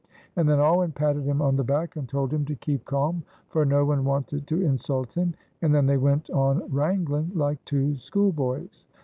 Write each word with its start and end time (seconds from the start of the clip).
And 0.35 0.49
then 0.49 0.59
Alwyn 0.59 0.93
patted 0.93 1.25
him 1.25 1.43
on 1.43 1.55
the 1.55 1.63
back 1.63 1.95
and 1.95 2.09
told 2.09 2.33
him 2.33 2.43
to 2.45 2.55
keep 2.55 2.85
calm, 2.85 3.21
for 3.49 3.65
no 3.65 3.85
one 3.85 4.03
wanted 4.03 4.47
to 4.47 4.59
insult 4.63 5.13
him, 5.13 5.35
and 5.61 5.75
then 5.75 5.85
they 5.85 5.97
went 5.97 6.27
on 6.31 6.63
wrangling 6.71 7.29
like 7.35 7.63
two 7.65 7.95
schoolboys. 7.97 8.87